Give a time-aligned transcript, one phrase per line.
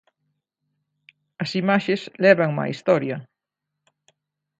[1.43, 3.17] As imaxes lévanme á historia.